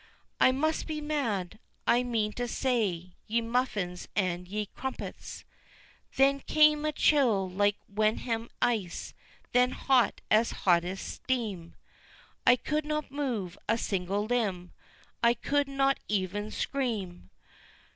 I 0.39 0.51
must 0.51 0.87
be 0.87 0.99
mad! 0.99 1.59
I 1.85 2.01
mean 2.01 2.33
to 2.33 2.47
say 2.47 3.13
ye 3.27 3.39
muffins 3.41 4.07
and 4.15 4.47
ye 4.47 4.65
crumpets! 4.65 5.45
Then 6.15 6.39
came 6.39 6.85
a 6.85 6.91
chill 6.91 7.47
like 7.47 7.77
Wenham 7.87 8.49
ice; 8.63 9.13
then 9.51 9.69
hot 9.73 10.21
as 10.31 10.53
hottest 10.65 11.07
steam; 11.07 11.75
I 12.47 12.55
could 12.55 12.83
not 12.83 13.11
move 13.11 13.59
a 13.69 13.77
single 13.77 14.25
limb! 14.25 14.71
I 15.21 15.35
could 15.35 15.67
not 15.67 15.99
even 16.09 16.49
scream! 16.49 17.29